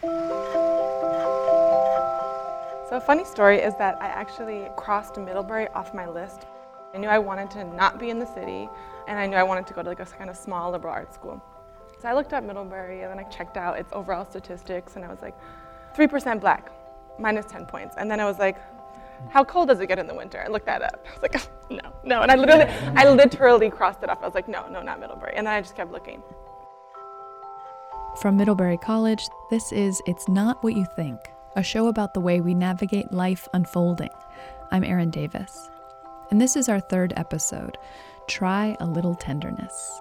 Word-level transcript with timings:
So 0.00 0.10
a 2.92 3.02
funny 3.04 3.24
story 3.24 3.58
is 3.58 3.74
that 3.78 4.00
I 4.00 4.06
actually 4.06 4.68
crossed 4.76 5.16
Middlebury 5.16 5.66
off 5.68 5.92
my 5.92 6.08
list. 6.08 6.46
I 6.94 6.98
knew 6.98 7.08
I 7.08 7.18
wanted 7.18 7.50
to 7.52 7.64
not 7.64 7.98
be 7.98 8.10
in 8.10 8.20
the 8.20 8.26
city, 8.26 8.68
and 9.08 9.18
I 9.18 9.26
knew 9.26 9.36
I 9.36 9.42
wanted 9.42 9.66
to 9.66 9.74
go 9.74 9.82
to 9.82 9.88
like 9.88 9.98
a 9.98 10.04
kind 10.04 10.30
of 10.30 10.36
small 10.36 10.70
liberal 10.70 10.94
arts 10.94 11.16
school. 11.16 11.42
So 12.00 12.08
I 12.08 12.14
looked 12.14 12.32
up 12.32 12.44
Middlebury, 12.44 13.02
and 13.02 13.10
then 13.10 13.18
I 13.18 13.24
checked 13.24 13.56
out 13.56 13.76
its 13.76 13.92
overall 13.92 14.24
statistics, 14.24 14.94
and 14.94 15.04
I 15.04 15.08
was 15.08 15.20
like, 15.20 15.34
3% 15.96 16.40
black, 16.40 16.70
minus 17.18 17.46
10 17.46 17.66
points. 17.66 17.96
And 17.98 18.08
then 18.08 18.20
I 18.20 18.24
was 18.24 18.38
like, 18.38 18.56
how 19.30 19.42
cold 19.42 19.66
does 19.66 19.80
it 19.80 19.88
get 19.88 19.98
in 19.98 20.06
the 20.06 20.14
winter? 20.14 20.40
I 20.46 20.48
looked 20.48 20.66
that 20.66 20.80
up. 20.80 21.04
I 21.08 21.12
was 21.12 21.22
like, 21.22 21.34
no, 21.70 21.92
no. 22.04 22.22
And 22.22 22.30
I 22.30 22.36
literally, 22.36 22.66
I 22.94 23.10
literally 23.10 23.68
crossed 23.68 24.04
it 24.04 24.10
off. 24.10 24.22
I 24.22 24.26
was 24.26 24.34
like, 24.36 24.48
no, 24.48 24.68
no, 24.68 24.80
not 24.80 25.00
Middlebury. 25.00 25.32
And 25.34 25.44
then 25.44 25.54
I 25.54 25.60
just 25.60 25.74
kept 25.74 25.90
looking. 25.90 26.22
From 28.16 28.36
Middlebury 28.36 28.78
College, 28.78 29.28
this 29.48 29.70
is 29.70 30.02
It's 30.06 30.26
Not 30.28 30.64
What 30.64 30.74
You 30.74 30.84
Think, 30.96 31.20
a 31.54 31.62
show 31.62 31.86
about 31.86 32.14
the 32.14 32.20
way 32.20 32.40
we 32.40 32.52
navigate 32.52 33.12
life 33.12 33.46
unfolding. 33.54 34.10
I'm 34.72 34.82
Erin 34.82 35.10
Davis. 35.10 35.70
And 36.32 36.40
this 36.40 36.56
is 36.56 36.68
our 36.68 36.80
third 36.80 37.12
episode 37.16 37.78
Try 38.26 38.76
a 38.80 38.86
Little 38.86 39.14
Tenderness. 39.14 40.00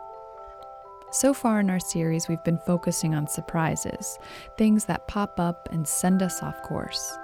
So 1.11 1.31
far 1.31 1.59
in 1.59 1.69
our 1.69 1.79
series, 1.79 2.27
we've 2.27 2.43
been 2.43 2.57
focusing 2.57 3.13
on 3.13 3.27
surprises, 3.27 4.17
things 4.57 4.85
that 4.85 5.07
pop 5.07 5.39
up 5.39 5.69
and 5.71 5.87
send 5.87 6.23
us 6.23 6.41
off 6.41 6.63
course. 6.63 7.15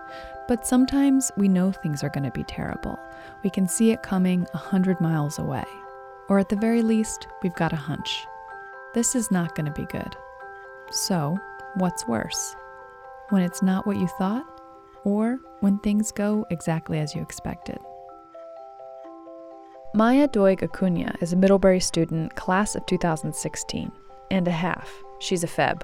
But 0.48 0.68
sometimes 0.68 1.32
we 1.38 1.48
know 1.48 1.72
things 1.72 2.04
are 2.04 2.10
going 2.10 2.26
to 2.26 2.32
be 2.32 2.44
terrible. 2.44 3.00
We 3.44 3.50
can 3.50 3.68
see 3.68 3.90
it 3.90 4.04
coming 4.04 4.46
a 4.54 4.58
hundred 4.58 5.02
miles 5.02 5.40
away. 5.40 5.66
Or 6.30 6.38
at 6.38 6.50
the 6.50 6.56
very 6.56 6.84
least, 6.84 7.28
we've 7.42 7.56
got 7.56 7.74
a 7.74 7.78
hunch. 7.78 8.28
This 8.94 9.16
is 9.16 9.32
not 9.32 9.56
going 9.56 9.66
to 9.66 9.72
be 9.72 9.88
good. 9.88 10.16
So, 10.94 11.40
what's 11.78 12.08
worse? 12.08 12.56
When 13.30 13.42
it's 13.42 13.64
not 13.64 13.88
what 13.88 13.98
you 13.98 14.06
thought, 14.20 14.46
or 15.04 15.40
when 15.62 15.80
things 15.80 16.12
go 16.12 16.46
exactly 16.52 17.00
as 17.00 17.16
you 17.16 17.22
expected? 17.24 17.80
Maya 19.96 20.28
Doig 20.28 20.62
Acuna 20.62 21.16
is 21.20 21.34
a 21.34 21.36
Middlebury 21.36 21.80
student, 21.80 22.36
class 22.36 22.76
of 22.76 22.86
2016, 22.86 23.92
and 24.30 24.48
a 24.48 24.52
half. 24.52 24.88
She's 25.18 25.44
a 25.44 25.48
Feb. 25.48 25.82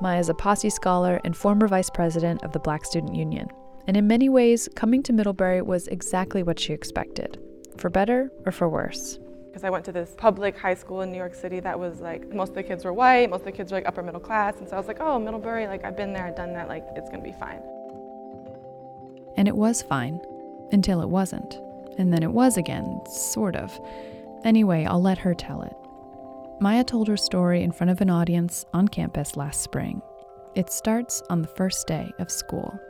Maya 0.00 0.18
is 0.18 0.28
a 0.28 0.34
Posse 0.34 0.70
scholar 0.70 1.20
and 1.22 1.36
former 1.36 1.68
vice 1.68 1.90
president 1.90 2.42
of 2.42 2.50
the 2.50 2.58
Black 2.58 2.84
Student 2.84 3.14
Union. 3.14 3.46
And 3.86 3.96
in 3.96 4.08
many 4.08 4.28
ways, 4.28 4.68
coming 4.74 5.04
to 5.04 5.12
Middlebury 5.12 5.62
was 5.62 5.86
exactly 5.86 6.42
what 6.42 6.58
she 6.58 6.72
expected 6.72 7.38
for 7.76 7.90
better 7.90 8.28
or 8.44 8.50
for 8.50 8.68
worse. 8.68 9.20
Because 9.52 9.64
I 9.64 9.70
went 9.70 9.84
to 9.84 9.92
this 9.92 10.14
public 10.16 10.56
high 10.56 10.72
school 10.72 11.02
in 11.02 11.10
New 11.12 11.18
York 11.18 11.34
City 11.34 11.60
that 11.60 11.78
was 11.78 12.00
like, 12.00 12.26
most 12.32 12.48
of 12.48 12.54
the 12.54 12.62
kids 12.62 12.86
were 12.86 12.92
white, 12.94 13.28
most 13.28 13.40
of 13.40 13.44
the 13.44 13.52
kids 13.52 13.70
were 13.70 13.76
like 13.76 13.86
upper 13.86 14.02
middle 14.02 14.18
class. 14.18 14.56
And 14.56 14.66
so 14.66 14.76
I 14.76 14.78
was 14.78 14.88
like, 14.88 14.96
oh, 14.98 15.18
Middlebury, 15.18 15.66
like 15.66 15.84
I've 15.84 15.94
been 15.94 16.14
there, 16.14 16.24
I've 16.24 16.34
done 16.34 16.54
that, 16.54 16.68
like 16.68 16.86
it's 16.96 17.10
gonna 17.10 17.22
be 17.22 17.32
fine. 17.32 17.60
And 19.36 19.46
it 19.46 19.54
was 19.54 19.82
fine 19.82 20.22
until 20.72 21.02
it 21.02 21.08
wasn't. 21.10 21.60
And 21.98 22.10
then 22.10 22.22
it 22.22 22.32
was 22.32 22.56
again, 22.56 23.02
sort 23.04 23.54
of. 23.54 23.78
Anyway, 24.42 24.86
I'll 24.86 25.02
let 25.02 25.18
her 25.18 25.34
tell 25.34 25.60
it. 25.60 25.76
Maya 26.58 26.82
told 26.82 27.08
her 27.08 27.18
story 27.18 27.62
in 27.62 27.72
front 27.72 27.90
of 27.90 28.00
an 28.00 28.08
audience 28.08 28.64
on 28.72 28.88
campus 28.88 29.36
last 29.36 29.60
spring. 29.60 30.00
It 30.54 30.72
starts 30.72 31.22
on 31.28 31.42
the 31.42 31.48
first 31.48 31.86
day 31.86 32.10
of 32.18 32.30
school. 32.30 32.80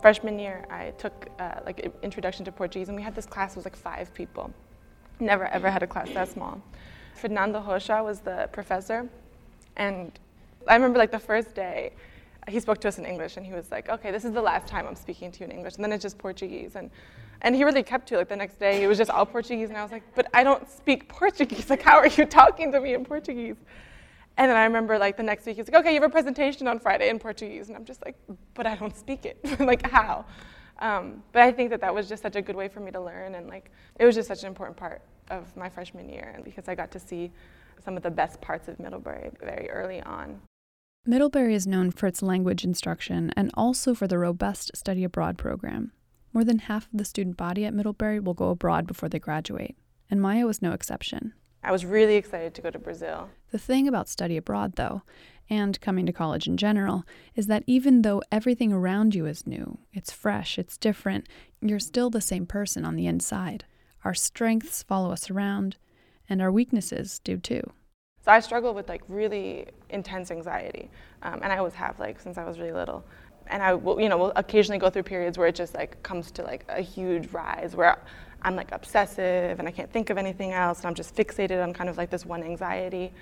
Freshman 0.00 0.38
year, 0.38 0.64
I 0.70 0.92
took 0.98 1.28
uh, 1.38 1.60
like 1.64 1.92
introduction 2.02 2.44
to 2.46 2.52
Portuguese, 2.52 2.88
and 2.88 2.96
we 2.96 3.02
had 3.02 3.14
this 3.14 3.26
class 3.26 3.56
was 3.56 3.64
like 3.64 3.76
five 3.76 4.12
people. 4.14 4.52
Never 5.20 5.46
ever 5.48 5.70
had 5.70 5.82
a 5.82 5.86
class 5.86 6.08
that 6.10 6.28
small. 6.28 6.60
Fernando 7.14 7.60
Rocha 7.60 8.02
was 8.02 8.20
the 8.20 8.48
professor, 8.52 9.08
and 9.76 10.10
I 10.66 10.74
remember 10.74 10.98
like 10.98 11.10
the 11.10 11.18
first 11.18 11.54
day, 11.54 11.92
he 12.48 12.58
spoke 12.60 12.80
to 12.80 12.88
us 12.88 12.98
in 12.98 13.04
English, 13.04 13.36
and 13.36 13.44
he 13.44 13.52
was 13.52 13.70
like, 13.70 13.88
"Okay, 13.88 14.10
this 14.10 14.24
is 14.24 14.32
the 14.32 14.42
last 14.42 14.66
time 14.66 14.86
I'm 14.86 14.96
speaking 14.96 15.30
to 15.32 15.40
you 15.40 15.46
in 15.46 15.52
English," 15.52 15.76
and 15.76 15.84
then 15.84 15.92
it's 15.92 16.02
just 16.02 16.18
Portuguese, 16.18 16.76
and 16.76 16.90
and 17.42 17.54
he 17.54 17.64
really 17.64 17.82
kept 17.82 18.06
to 18.08 18.14
it. 18.16 18.18
like 18.18 18.28
the 18.28 18.36
next 18.36 18.58
day. 18.58 18.82
It 18.82 18.86
was 18.86 18.98
just 18.98 19.10
all 19.10 19.26
Portuguese, 19.26 19.68
and 19.68 19.78
I 19.78 19.82
was 19.82 19.92
like, 19.92 20.02
"But 20.14 20.26
I 20.34 20.42
don't 20.44 20.68
speak 20.68 21.08
Portuguese. 21.08 21.70
Like, 21.70 21.82
how 21.82 21.96
are 21.98 22.06
you 22.06 22.24
talking 22.26 22.72
to 22.72 22.80
me 22.80 22.94
in 22.94 23.04
Portuguese?" 23.04 23.56
And 24.40 24.50
then 24.50 24.56
I 24.56 24.64
remember 24.64 24.98
like 24.98 25.18
the 25.18 25.22
next 25.22 25.44
week 25.44 25.56
he's 25.56 25.68
like, 25.68 25.78
okay, 25.82 25.92
you 25.92 26.00
have 26.00 26.10
a 26.10 26.12
presentation 26.12 26.66
on 26.66 26.80
Friday 26.80 27.10
in 27.10 27.18
Portuguese, 27.18 27.68
and 27.68 27.76
I'm 27.76 27.84
just 27.84 28.02
like, 28.02 28.16
but 28.54 28.66
I 28.66 28.74
don't 28.74 28.96
speak 28.96 29.26
it. 29.26 29.38
like 29.60 29.88
how? 29.88 30.24
Um, 30.78 31.22
but 31.32 31.42
I 31.42 31.52
think 31.52 31.68
that 31.68 31.82
that 31.82 31.94
was 31.94 32.08
just 32.08 32.22
such 32.22 32.36
a 32.36 32.40
good 32.40 32.56
way 32.56 32.66
for 32.66 32.80
me 32.80 32.90
to 32.90 33.00
learn, 33.02 33.34
and 33.34 33.48
like 33.48 33.70
it 33.98 34.06
was 34.06 34.14
just 34.14 34.28
such 34.28 34.40
an 34.40 34.48
important 34.48 34.78
part 34.78 35.02
of 35.28 35.54
my 35.58 35.68
freshman 35.68 36.08
year, 36.08 36.40
because 36.42 36.68
I 36.68 36.74
got 36.74 36.90
to 36.92 36.98
see 36.98 37.30
some 37.84 37.98
of 37.98 38.02
the 38.02 38.10
best 38.10 38.40
parts 38.40 38.66
of 38.66 38.80
Middlebury 38.80 39.30
very 39.42 39.68
early 39.68 40.00
on. 40.00 40.40
Middlebury 41.04 41.54
is 41.54 41.66
known 41.66 41.90
for 41.90 42.06
its 42.06 42.22
language 42.22 42.64
instruction 42.64 43.34
and 43.36 43.50
also 43.52 43.92
for 43.92 44.06
the 44.06 44.18
robust 44.18 44.74
study 44.74 45.04
abroad 45.04 45.36
program. 45.36 45.92
More 46.32 46.44
than 46.44 46.60
half 46.60 46.84
of 46.84 46.96
the 46.96 47.04
student 47.04 47.36
body 47.36 47.66
at 47.66 47.74
Middlebury 47.74 48.20
will 48.20 48.32
go 48.32 48.48
abroad 48.48 48.86
before 48.86 49.10
they 49.10 49.18
graduate, 49.18 49.76
and 50.10 50.18
Maya 50.18 50.46
was 50.46 50.62
no 50.62 50.72
exception. 50.72 51.34
I 51.62 51.72
was 51.72 51.84
really 51.84 52.16
excited 52.16 52.54
to 52.54 52.62
go 52.62 52.70
to 52.70 52.78
Brazil. 52.78 53.28
The 53.50 53.58
thing 53.58 53.86
about 53.86 54.08
study 54.08 54.36
abroad, 54.36 54.76
though, 54.76 55.02
and 55.48 55.80
coming 55.80 56.06
to 56.06 56.12
college 56.12 56.46
in 56.46 56.56
general, 56.56 57.04
is 57.34 57.48
that 57.48 57.64
even 57.66 58.02
though 58.02 58.22
everything 58.32 58.72
around 58.72 59.14
you 59.14 59.26
is 59.26 59.46
new, 59.46 59.78
it's 59.92 60.12
fresh, 60.12 60.58
it's 60.58 60.78
different, 60.78 61.28
you're 61.60 61.78
still 61.80 62.08
the 62.08 62.20
same 62.20 62.46
person 62.46 62.84
on 62.84 62.96
the 62.96 63.06
inside. 63.06 63.64
Our 64.04 64.14
strengths 64.14 64.82
follow 64.82 65.12
us 65.12 65.30
around, 65.30 65.76
and 66.28 66.40
our 66.40 66.50
weaknesses 66.50 67.18
do 67.18 67.36
too. 67.36 67.62
So 68.24 68.30
I 68.30 68.40
struggle 68.40 68.72
with 68.74 68.88
like 68.88 69.02
really 69.08 69.66
intense 69.90 70.30
anxiety, 70.30 70.90
um, 71.22 71.40
and 71.42 71.52
I 71.52 71.58
always 71.58 71.74
have 71.74 71.98
like 71.98 72.20
since 72.20 72.38
I 72.38 72.44
was 72.44 72.58
really 72.58 72.72
little. 72.72 73.04
And 73.46 73.62
I 73.62 73.74
will, 73.74 74.00
you 74.00 74.08
know, 74.08 74.16
will 74.16 74.32
occasionally 74.36 74.78
go 74.78 74.90
through 74.90 75.02
periods 75.02 75.36
where 75.36 75.48
it 75.48 75.56
just 75.56 75.74
like 75.74 76.00
comes 76.04 76.30
to 76.32 76.42
like 76.42 76.64
a 76.68 76.80
huge 76.80 77.32
rise 77.32 77.74
where 77.74 77.98
I'm 78.42 78.56
like 78.56 78.72
obsessive 78.72 79.58
and 79.58 79.68
I 79.68 79.70
can't 79.70 79.90
think 79.92 80.10
of 80.10 80.18
anything 80.18 80.52
else 80.52 80.78
and 80.80 80.86
I'm 80.86 80.94
just 80.94 81.14
fixated 81.14 81.62
on 81.62 81.72
kind 81.72 81.88
of 81.90 81.96
like 81.98 82.10
this 82.10 82.24
one 82.24 82.42
anxiety. 82.42 83.12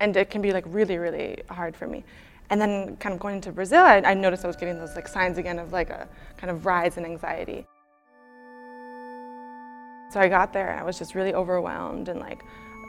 And 0.00 0.16
it 0.16 0.30
can 0.30 0.40
be 0.42 0.52
like 0.52 0.64
really, 0.66 0.98
really 0.98 1.42
hard 1.50 1.76
for 1.76 1.86
me. 1.86 2.04
And 2.50 2.60
then 2.60 2.96
kind 2.96 3.14
of 3.14 3.20
going 3.20 3.36
into 3.36 3.52
Brazil, 3.52 3.82
I, 3.82 3.98
I 3.98 4.14
noticed 4.14 4.44
I 4.44 4.48
was 4.48 4.56
getting 4.56 4.78
those 4.78 4.94
like 4.94 5.08
signs 5.08 5.38
again 5.38 5.58
of 5.58 5.72
like 5.72 5.90
a 5.90 6.08
kind 6.36 6.50
of 6.50 6.66
rise 6.66 6.96
in 6.96 7.04
anxiety. 7.04 7.66
So 10.10 10.20
I 10.20 10.28
got 10.28 10.52
there 10.52 10.70
and 10.70 10.80
I 10.80 10.84
was 10.84 10.98
just 10.98 11.14
really 11.14 11.34
overwhelmed 11.34 12.08
and 12.08 12.20
like 12.20 12.42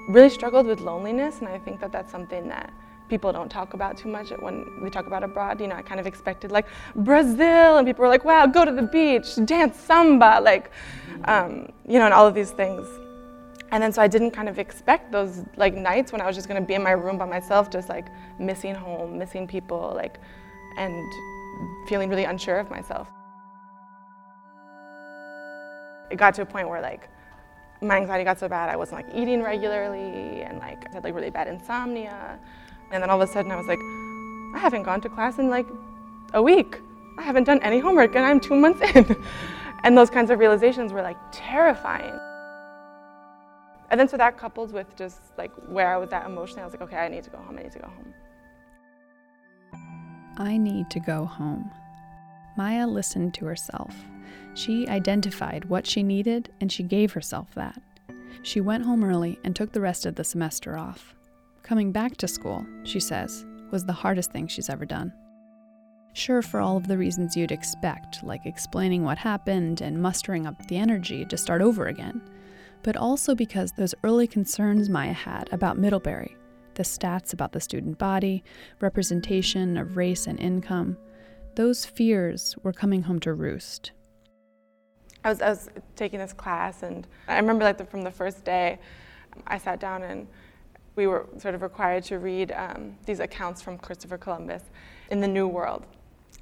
really 0.10 0.30
struggled 0.30 0.66
with 0.66 0.82
loneliness. 0.82 1.40
And 1.40 1.48
I 1.48 1.58
think 1.60 1.80
that 1.80 1.92
that's 1.92 2.12
something 2.12 2.48
that 2.50 2.74
people 3.13 3.31
don't 3.31 3.53
talk 3.59 3.75
about 3.75 3.96
too 3.96 4.09
much 4.09 4.31
when 4.40 4.56
we 4.81 4.90
talk 4.90 5.06
about 5.06 5.24
abroad. 5.24 5.62
You 5.62 5.68
know, 5.68 5.75
I 5.75 5.84
kind 5.84 6.00
of 6.00 6.07
expected 6.07 6.50
like 6.51 6.66
Brazil, 6.96 7.78
and 7.78 7.85
people 7.85 8.01
were 8.01 8.13
like, 8.16 8.25
wow, 8.25 8.47
go 8.47 8.66
to 8.66 8.72
the 8.72 8.88
beach, 8.97 9.28
dance 9.46 9.78
samba, 9.79 10.40
like, 10.41 10.72
um, 11.25 11.51
you 11.88 12.00
know, 12.00 12.06
and 12.06 12.13
all 12.13 12.25
of 12.25 12.34
these 12.34 12.50
things. 12.50 12.88
And 13.72 13.84
then 13.84 13.94
so 13.94 14.01
I 14.01 14.07
didn't 14.07 14.31
kind 14.31 14.50
of 14.50 14.57
expect 14.57 15.12
those 15.12 15.44
like 15.57 15.75
nights 15.75 16.12
when 16.12 16.22
I 16.22 16.25
was 16.25 16.35
just 16.35 16.47
gonna 16.47 16.68
be 16.72 16.74
in 16.74 16.81
my 16.81 16.96
room 17.06 17.19
by 17.19 17.28
myself, 17.28 17.69
just 17.69 17.88
like 17.88 18.07
missing 18.40 18.74
home, 18.74 19.19
missing 19.19 19.45
people, 19.45 19.94
like, 19.95 20.16
and 20.78 21.07
feeling 21.88 22.09
really 22.09 22.24
unsure 22.24 22.57
of 22.57 22.72
myself. 22.72 23.07
It 26.09 26.18
got 26.18 26.34
to 26.38 26.41
a 26.41 26.45
point 26.56 26.68
where 26.68 26.81
like 26.81 27.09
my 27.80 27.97
anxiety 27.97 28.24
got 28.24 28.40
so 28.40 28.47
bad 28.47 28.69
I 28.69 28.75
wasn't 28.75 28.97
like 29.01 29.16
eating 29.16 29.44
regularly 29.44 30.41
and 30.47 30.57
like 30.57 30.90
I 30.90 30.94
had 30.95 31.03
like 31.03 31.13
really 31.13 31.30
bad 31.30 31.47
insomnia. 31.47 32.40
And 32.92 33.02
then 33.02 33.10
all 33.10 33.22
of 33.22 33.30
a 33.30 33.32
sudden 33.32 33.52
I 33.52 33.56
was 33.56 33.68
like, 33.68 33.80
I 34.56 34.60
haven't 34.60 34.84
gone 34.84 35.02
to 35.02 35.10
class 35.10 35.40
in 35.40 35.50
like 35.50 35.68
a 36.34 36.42
week. 36.42 36.80
I 37.18 37.24
haven't 37.24 37.46
done 37.46 37.60
any 37.62 37.80
homework 37.80 38.16
and 38.16 38.26
I'm 38.26 38.40
two 38.40 38.56
months 38.56 38.82
in. 38.96 39.16
and 39.84 39.98
those 39.98 40.10
kinds 40.10 40.30
of 40.32 40.40
realizations 40.40 40.94
were 40.94 41.02
like 41.02 41.18
terrifying. 41.32 42.18
And 43.90 44.00
then 44.00 44.08
so 44.08 44.18
that 44.18 44.38
coupled 44.38 44.74
with 44.74 44.96
just 44.96 45.20
like 45.38 45.52
where 45.68 45.94
I 45.94 45.98
was 45.98 46.12
at 46.12 46.26
emotionally, 46.26 46.62
I 46.62 46.66
was 46.66 46.74
like, 46.74 46.82
okay, 46.82 46.98
I 46.98 47.10
need 47.10 47.24
to 47.26 47.30
go 47.30 47.38
home, 47.38 47.58
I 47.60 47.64
need 47.64 47.72
to 47.74 47.80
go 47.80 47.88
home. 47.88 48.14
I 50.38 50.57
need 50.57 50.90
to 50.90 51.00
go 51.00 51.25
home. 51.25 51.69
Maya 52.57 52.88
listened 52.88 53.34
to 53.36 53.46
herself. 53.46 53.96
She 54.56 54.88
identified 54.88 55.66
what 55.66 55.86
she 55.86 56.04
needed 56.04 56.52
and 56.60 56.72
she 56.72 56.84
gave 56.84 57.13
herself 57.13 57.54
that. 57.56 57.81
She 58.42 58.60
went 58.60 58.86
home 58.86 59.04
early 59.04 59.40
and 59.44 59.56
took 59.56 59.72
the 59.72 59.81
rest 59.81 60.06
of 60.06 60.16
the 60.16 60.24
semester 60.24 60.78
off. 60.78 61.16
Coming 61.63 61.94
back 61.94 62.18
to 62.18 62.27
school, 62.27 62.65
she 62.83 63.00
says, 63.00 63.45
was 63.71 63.86
the 63.86 63.94
hardest 63.94 64.33
thing 64.33 64.48
she's 64.48 64.69
ever 64.69 64.86
done. 64.86 65.13
Sure, 66.12 66.42
for 66.42 66.60
all 66.60 66.75
of 66.75 66.88
the 66.88 66.98
reasons 66.98 67.38
you'd 67.38 67.54
expect, 67.54 68.21
like 68.21 68.45
explaining 68.45 69.04
what 69.04 69.18
happened 69.18 69.80
and 69.80 70.01
mustering 70.01 70.45
up 70.45 70.68
the 70.68 70.75
energy 70.75 71.24
to 71.24 71.38
start 71.38 71.62
over 71.62 71.88
again, 71.88 72.21
but 72.83 72.98
also 72.98 73.33
because 73.33 73.71
those 73.71 73.95
early 74.04 74.27
concerns 74.27 74.89
Maya 74.89 75.13
had 75.13 75.51
about 75.54 75.77
Middlebury, 75.77 76.36
the 76.75 76.83
stats 76.83 77.33
about 77.33 77.54
the 77.54 77.62
student 77.62 77.98
body, 77.98 78.44
representation 78.81 79.77
of 79.77 79.95
race 79.95 80.27
and 80.27 80.39
income, 80.42 80.98
those 81.56 81.86
fears 81.86 82.56
were 82.62 82.74
coming 82.74 83.04
home 83.04 83.21
to 83.21 83.33
roost. 83.33 83.92
I 85.24 85.30
was, 85.30 85.42
I 85.42 85.50
was 85.50 85.69
taking 85.95 86.19
this 86.19 86.33
class, 86.33 86.83
and 86.83 87.07
I 87.30 87.38
remember 87.38 87.63
like 87.63 87.77
the, 87.77 87.86
from 87.86 88.01
the 88.01 88.12
first 88.12 88.44
day, 88.44 88.80
I 89.48 89.57
sat 89.57 89.80
down 89.80 90.04
and 90.04 90.27
we 90.95 91.07
were 91.07 91.28
sort 91.38 91.56
of 91.56 91.62
required 91.62 92.04
to 92.06 92.19
read 92.19 92.51
um, 92.51 92.95
these 93.06 93.19
accounts 93.19 93.62
from 93.62 93.78
Christopher 93.78 94.18
Columbus 94.18 94.63
in 95.10 95.19
the 95.19 95.28
New 95.28 95.48
World. 95.48 95.86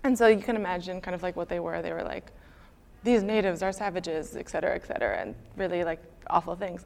And 0.04 0.18
so 0.18 0.28
you 0.28 0.42
can 0.42 0.56
imagine 0.56 1.00
kind 1.02 1.16
of 1.16 1.24
like 1.24 1.36
what 1.36 1.48
they 1.48 1.60
were. 1.60 1.82
They 1.82 1.94
were 1.94 2.04
like, 2.04 2.32
these 3.04 3.24
natives 3.24 3.64
are 3.64 3.72
savages, 3.72 4.36
et 4.36 4.50
cetera, 4.50 4.76
et 4.76 4.86
cetera, 4.86 5.18
and 5.18 5.36
really 5.56 5.84
like 5.84 6.02
awful 6.30 6.56
things. 6.56 6.86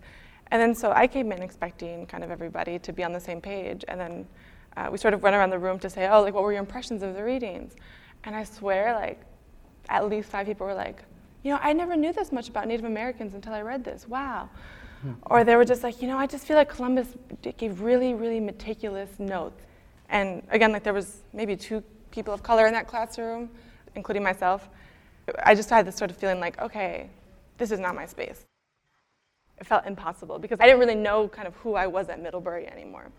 And 0.52 0.62
then 0.62 0.76
so 0.76 0.92
I 0.92 1.08
came 1.08 1.32
in 1.32 1.42
expecting 1.42 2.06
kind 2.06 2.24
of 2.24 2.32
everybody 2.32 2.78
to 2.80 2.94
be 2.94 3.04
on 3.04 3.12
the 3.14 3.20
same 3.20 3.42
page. 3.42 3.84
And 3.88 4.00
then 4.00 4.28
uh, 4.78 4.90
we 4.92 4.98
sort 4.98 5.14
of 5.14 5.24
went 5.24 5.36
around 5.36 5.50
the 5.50 5.60
room 5.60 5.80
to 5.80 5.90
say, 5.90 6.08
oh, 6.08 6.22
like, 6.22 6.34
what 6.34 6.44
were 6.44 6.52
your 6.52 6.60
impressions 6.60 7.02
of 7.04 7.16
the 7.16 7.24
readings? 7.24 7.76
And 8.26 8.36
I 8.36 8.44
swear, 8.44 8.94
like, 8.94 9.22
at 9.90 10.10
least 10.10 10.30
five 10.30 10.46
people 10.46 10.68
were 10.68 10.74
like, 10.74 11.04
you 11.44 11.52
know, 11.52 11.60
I 11.62 11.74
never 11.74 11.96
knew 11.96 12.12
this 12.12 12.32
much 12.32 12.50
about 12.50 12.68
Native 12.68 12.86
Americans 12.86 13.34
until 13.34 13.54
I 13.54 13.62
read 13.62 13.84
this. 13.84 14.08
Wow. 14.08 14.50
Or 15.24 15.44
they 15.44 15.56
were 15.56 15.66
just 15.66 15.84
like, 15.84 16.02
you 16.02 16.08
know, 16.08 16.18
I 16.18 16.28
just 16.28 16.46
feel 16.46 16.56
like 16.56 16.70
Columbus 16.70 17.08
gave 17.58 17.82
really, 17.82 18.14
really 18.14 18.40
meticulous 18.40 19.20
notes. 19.20 19.62
And 20.10 20.44
again, 20.50 20.72
like 20.72 20.84
there 20.84 20.94
was 20.94 21.22
maybe 21.34 21.56
two 21.56 21.84
people 22.12 22.34
of 22.34 22.44
color 22.44 22.66
in 22.68 22.74
that 22.74 22.88
classroom, 22.88 23.50
including 23.96 24.24
myself. 24.24 24.70
I 25.44 25.56
just 25.56 25.70
had 25.70 25.86
this 25.86 25.96
sort 25.96 26.12
of 26.12 26.18
feeling 26.18 26.40
like, 26.40 26.60
okay, 26.62 27.10
this 27.58 27.72
is 27.72 27.80
not 27.80 27.96
my 27.96 28.06
space. 28.06 28.46
It 29.58 29.66
felt 29.66 29.86
impossible 29.86 30.38
because 30.40 30.60
I 30.60 30.66
didn't 30.66 30.80
really 30.80 30.96
know 30.96 31.28
kind 31.28 31.48
of 31.48 31.56
who 31.56 31.76
I 31.76 31.88
was 31.88 32.10
at 32.10 32.22
Middlebury 32.22 32.68
anymore. 32.68 33.10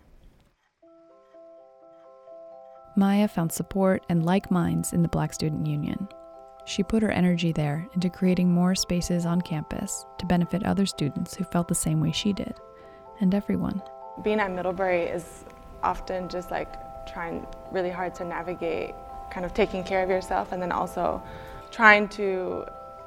Maya 2.95 3.27
found 3.27 3.51
support 3.51 4.03
and 4.09 4.25
like 4.25 4.49
minds 4.49 4.93
in 4.93 5.03
the 5.03 5.07
Black 5.07 5.33
Student 5.33 5.67
Union. 5.67 6.07
She 6.67 6.83
put 6.83 7.01
her 7.01 7.09
energy 7.09 7.53
there 7.53 7.87
into 7.93 8.09
creating 8.09 8.51
more 8.51 8.75
spaces 8.75 9.25
on 9.25 9.39
campus 9.39 10.05
to 10.17 10.25
benefit 10.25 10.65
other 10.65 10.85
students 10.85 11.33
who 11.33 11.45
felt 11.45 11.69
the 11.69 11.75
same 11.75 12.01
way 12.01 12.11
she 12.11 12.33
did, 12.33 12.59
and 13.21 13.33
everyone. 13.33 13.81
Being 14.21 14.41
at 14.41 14.51
Middlebury 14.51 15.03
is 15.03 15.45
often 15.81 16.27
just 16.27 16.51
like 16.51 16.73
trying 17.07 17.47
really 17.71 17.89
hard 17.89 18.13
to 18.15 18.25
navigate 18.25 18.93
kind 19.31 19.45
of 19.45 19.53
taking 19.53 19.81
care 19.81 20.03
of 20.03 20.09
yourself 20.09 20.51
and 20.51 20.61
then 20.61 20.73
also 20.73 21.23
trying 21.71 22.09
to 22.09 22.65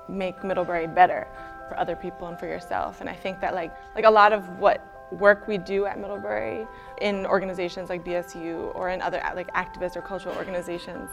make 0.08 0.42
Middlebury 0.42 0.86
better 0.86 1.28
for 1.68 1.78
other 1.78 1.96
people 1.96 2.28
and 2.28 2.38
for 2.38 2.46
yourself. 2.46 3.02
And 3.02 3.10
I 3.10 3.14
think 3.14 3.42
that 3.42 3.52
like 3.54 3.74
like 3.94 4.06
a 4.06 4.10
lot 4.10 4.32
of 4.32 4.48
what 4.58 4.82
work 5.12 5.46
we 5.46 5.58
do 5.58 5.84
at 5.84 6.00
Middlebury 6.00 6.66
in 7.02 7.26
organizations 7.26 7.90
like 7.90 8.06
BSU 8.06 8.74
or 8.74 8.88
in 8.88 9.02
other 9.02 9.20
like 9.36 9.52
activist 9.52 9.96
or 9.96 10.00
cultural 10.00 10.34
organizations 10.36 11.10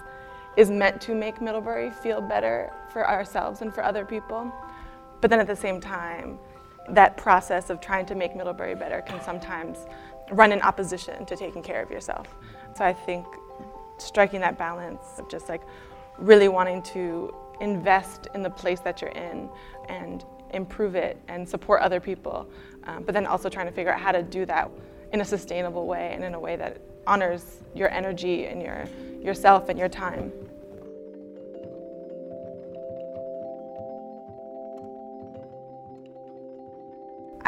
is 0.57 0.71
meant 0.71 0.99
to 0.99 1.13
make 1.13 1.39
Middlebury 1.39 1.91
feel 1.91 2.19
better 2.19 2.73
for 2.91 3.07
ourselves 3.07 3.61
and 3.61 3.73
for 3.73 3.83
other 3.83 4.03
people. 4.03 4.51
But 5.21 5.29
then 5.29 5.39
at 5.39 5.47
the 5.47 5.55
same 5.55 5.79
time, 5.79 6.39
that 6.89 7.15
process 7.15 7.69
of 7.69 7.79
trying 7.79 8.05
to 8.07 8.15
make 8.15 8.35
Middlebury 8.35 8.75
better 8.75 9.01
can 9.01 9.21
sometimes 9.21 9.77
run 10.31 10.51
in 10.51 10.61
opposition 10.61 11.25
to 11.27 11.35
taking 11.35 11.61
care 11.61 11.81
of 11.81 11.91
yourself. 11.91 12.27
So 12.75 12.83
I 12.83 12.91
think 12.91 13.25
striking 13.99 14.41
that 14.41 14.57
balance 14.57 15.03
of 15.19 15.29
just 15.29 15.47
like 15.47 15.61
really 16.17 16.47
wanting 16.47 16.81
to 16.81 17.33
invest 17.61 18.27
in 18.33 18.41
the 18.41 18.49
place 18.49 18.79
that 18.81 19.01
you're 19.01 19.11
in 19.11 19.49
and 19.89 20.25
improve 20.51 20.95
it 20.95 21.21
and 21.27 21.47
support 21.47 21.81
other 21.81 21.99
people, 21.99 22.49
um, 22.85 23.03
but 23.03 23.13
then 23.13 23.25
also 23.27 23.49
trying 23.49 23.67
to 23.67 23.71
figure 23.71 23.93
out 23.93 23.99
how 23.99 24.11
to 24.11 24.23
do 24.23 24.45
that 24.45 24.69
in 25.13 25.21
a 25.21 25.25
sustainable 25.25 25.85
way 25.85 26.11
and 26.13 26.23
in 26.23 26.33
a 26.33 26.39
way 26.39 26.55
that 26.55 26.81
honors 27.05 27.63
your 27.73 27.89
energy 27.89 28.45
and 28.45 28.61
your 28.61 28.85
yourself 29.21 29.69
and 29.69 29.79
your 29.79 29.89
time. 29.89 30.31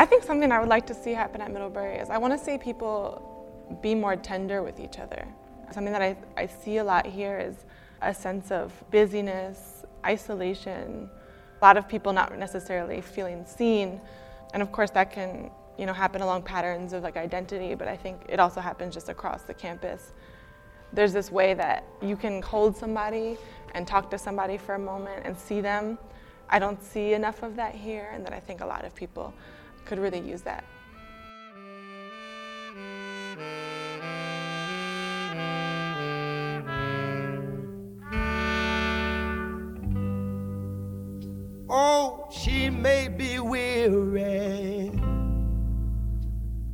Think 0.10 0.24
something 0.24 0.52
I 0.52 0.60
would 0.60 0.70
like 0.70 0.88
to 0.88 0.94
see 0.94 1.14
happen 1.14 1.40
at 1.40 1.52
Middlebury 1.52 1.98
is 1.98 2.10
I 2.10 2.18
want 2.18 2.38
to 2.38 2.44
see 2.44 2.58
people 2.58 3.78
be 3.82 3.94
more 3.94 4.16
tender 4.16 4.64
with 4.64 4.80
each 4.80 4.98
other. 4.98 5.26
Something 5.72 5.94
that 5.94 6.02
I, 6.02 6.18
I 6.36 6.48
see 6.48 6.78
a 6.78 6.84
lot 6.84 7.06
here 7.06 7.38
is 7.38 7.56
a 8.02 8.14
sense 8.14 8.52
of 8.52 8.74
busyness, 8.90 9.86
isolation, 10.06 11.10
a 11.62 11.66
lot 11.66 11.78
of 11.78 11.88
people 11.88 12.12
not 12.12 12.36
necessarily 12.38 13.02
feeling 13.02 13.46
seen. 13.46 14.02
And 14.54 14.64
of 14.64 14.72
course 14.72 14.90
that 14.92 15.12
can, 15.12 15.52
you 15.78 15.86
know, 15.86 15.94
happen 15.94 16.22
along 16.22 16.42
patterns 16.44 16.94
of 16.94 17.04
like 17.04 17.16
identity, 17.16 17.76
but 17.76 17.88
I 17.88 17.96
think 17.96 18.22
it 18.28 18.40
also 18.40 18.62
happens 18.62 18.96
just 18.96 19.10
across 19.10 19.44
the 19.44 19.54
campus. 19.54 20.14
There's 20.92 21.14
this 21.14 21.32
way 21.32 21.54
that 21.54 21.84
you 22.02 22.16
can 22.16 22.42
hold 22.42 22.76
somebody 22.76 23.38
and 23.76 23.86
talk 23.86 24.10
to 24.10 24.18
somebody 24.18 24.58
for 24.58 24.74
a 24.74 24.80
moment 24.80 25.22
and 25.24 25.38
see 25.38 25.62
them. 25.62 26.00
I 26.50 26.58
don't 26.58 26.82
see 26.84 27.14
enough 27.14 27.44
of 27.44 27.56
that 27.58 27.76
here, 27.76 28.10
and 28.12 28.26
that 28.26 28.34
I 28.34 28.40
think 28.40 28.62
a 28.62 28.66
lot 28.66 28.84
of 28.86 28.96
people 28.96 29.32
could 29.90 29.98
really 29.98 30.20
use 30.20 30.44
that. 30.44 30.64
Oh, 41.72 42.28
she 42.32 42.70
may 42.70 43.08
be 43.08 43.40
weary. 43.40 44.92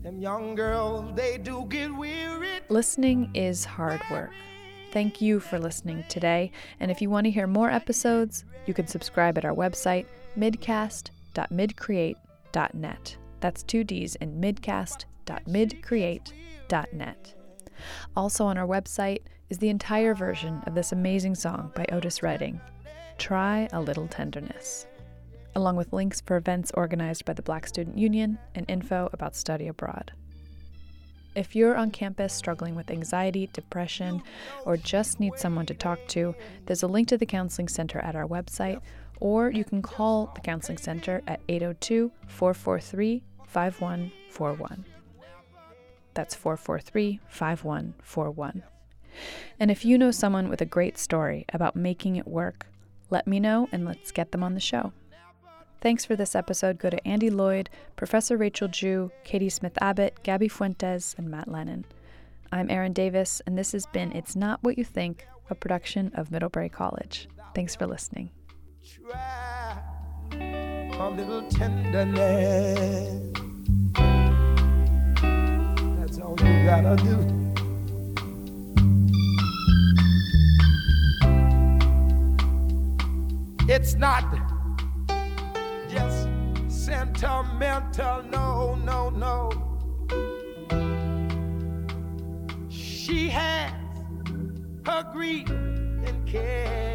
Them 0.04 0.20
young 0.20 0.56
girls, 0.56 1.16
they 1.16 1.38
do 1.38 1.66
get 1.70 1.96
weary. 1.96 2.60
Listening 2.68 3.32
is 3.34 3.64
hard 3.64 4.02
work. 4.12 4.32
Thank 4.92 5.22
you 5.22 5.40
for 5.40 5.58
listening 5.58 6.04
today. 6.10 6.52
And 6.82 6.92
if 6.92 7.02
you 7.02 7.10
want 7.10 7.26
to 7.26 7.32
hear 7.32 7.48
more 7.48 7.70
episodes, 7.70 8.44
you 8.66 8.74
can 8.74 8.88
subscribe 8.88 9.38
at 9.38 9.46
our 9.46 9.54
website, 9.54 10.06
middcast.middcreate.net. 12.56 13.18
That's 13.42 13.64
two 13.64 13.84
D's 13.84 14.16
in 14.16 14.40
middcast.middcreate.net. 14.42 17.34
Also 18.16 18.46
on 18.46 18.58
our 18.58 18.66
website 18.66 19.20
is 19.50 19.58
the 19.60 19.68
entire 19.70 20.16
version 20.16 20.64
of 20.66 20.74
this 20.74 20.94
amazing 20.94 21.36
song 21.36 21.72
by 21.76 21.86
Otis 21.92 22.24
Redding, 22.24 22.62
Try 23.18 23.68
a 23.72 23.82
Little 23.82 24.08
Tenderness, 24.08 24.88
along 25.56 25.76
with 25.76 25.94
links 25.94 26.22
for 26.22 26.38
events 26.38 26.72
organized 26.74 27.26
by 27.26 27.34
the 27.34 27.42
Black 27.42 27.68
Student 27.68 27.98
Union 27.98 28.38
and 28.56 28.66
info 28.70 29.10
about 29.14 29.36
study 29.36 29.68
abroad. 29.68 30.14
If 31.36 31.54
you're 31.54 31.76
on 31.76 31.92
campus 31.92 32.34
struggling 32.34 32.76
with 32.76 32.90
anxiety, 32.90 33.50
depression, 33.52 34.24
or 34.66 34.78
just 34.78 35.20
need 35.20 35.38
someone 35.38 35.66
to 35.66 35.74
talk 35.74 36.00
to, 36.08 36.34
there's 36.66 36.84
a 36.84 36.88
link 36.88 37.10
to 37.10 37.18
the 37.18 37.26
Counseling 37.26 37.68
Center 37.68 38.00
at 38.00 38.16
our 38.16 38.26
website, 38.26 38.80
or 39.20 39.52
you 39.52 39.64
can 39.64 39.82
call 39.82 40.32
the 40.36 40.42
Counseling 40.42 40.78
Center 40.78 41.22
at 41.28 41.42
802 41.48 42.12
443 42.28 43.24
5141. 43.46 44.86
That's 46.14 46.36
443 46.36 47.20
5141. 47.28 48.64
And 49.60 49.72
if 49.72 49.86
you 49.86 49.98
know 49.98 50.12
someone 50.12 50.50
with 50.50 50.62
a 50.62 50.66
great 50.66 50.98
story 50.98 51.46
about 51.54 51.76
making 51.76 52.16
it 52.16 52.28
work, 52.28 52.68
let 53.10 53.28
me 53.28 53.40
know 53.40 53.70
and 53.72 53.86
let's 53.86 54.12
get 54.12 54.32
them 54.32 54.44
on 54.44 54.54
the 54.54 54.60
show. 54.60 54.92
Thanks 55.82 56.04
for 56.04 56.16
this 56.16 56.36
episode 56.36 56.80
go 56.80 56.90
to 56.90 57.08
Andy 57.08 57.30
Lloyd, 57.30 57.70
Professor 57.96 58.38
Rachel 58.38 58.68
Joo, 58.68 59.12
Katy 59.24 59.50
Smith 59.50 59.78
Abbott, 59.80 60.24
Gabby 60.24 60.48
Fuentes, 60.48 61.14
and 61.18 61.30
Matt 61.30 61.48
Lennon. 61.48 61.86
I'm 62.52 62.72
Erin 62.72 62.94
Davis, 62.94 63.42
and 63.46 63.58
this 63.58 63.74
has 63.74 63.86
been 63.88 64.12
It's 64.12 64.36
Not 64.36 64.64
What 64.64 64.78
You 64.78 64.84
Think, 64.84 65.28
a 65.50 65.56
production 65.56 66.12
of 66.16 66.32
Middlebury 66.32 66.70
College. 66.70 67.28
Thanks 67.54 67.76
for 67.76 67.86
listening. 67.86 68.32
Try 68.86 69.82
a 70.32 71.10
little 71.10 71.42
tenderness. 71.50 73.34
That's 75.98 76.20
all 76.20 76.36
you 76.40 76.66
gotta 76.66 76.96
do. 77.04 77.18
It's 83.68 83.96
not 83.96 84.24
just 85.90 86.30
sentimental, 86.68 88.22
no, 88.30 88.76
no, 88.76 89.10
no. 89.10 89.52
She 92.70 93.30
has 93.30 93.74
her 94.86 95.04
grief 95.12 95.50
and 95.50 96.28
care, 96.28 96.95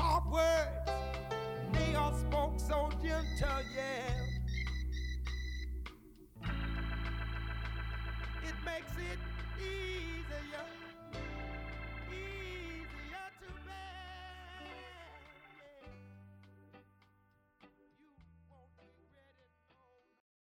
soft 0.00 0.32
words, 0.32 0.90
they 1.72 1.94
all 1.94 2.14
spoke 2.14 2.58
so 2.58 2.88
gentle, 3.02 3.62
yeah. 3.76 4.14
It 8.48 8.56
makes 8.64 8.92
it 8.96 9.18
easier. 9.60 10.79